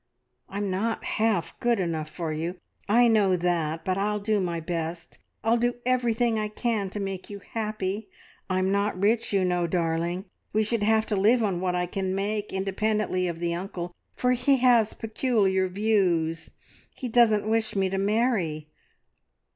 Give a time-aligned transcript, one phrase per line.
[0.49, 2.57] I'm not half good enough for you,
[2.89, 5.19] I know that, but I'll do my best.
[5.43, 8.09] I'll do everything I can to make you happy.
[8.49, 12.15] I'm not rich, you know, darling; we should have to live on what I can
[12.15, 16.49] make independently of the uncle, for he has peculiar views.
[16.95, 18.71] He doesn't wish me to marry."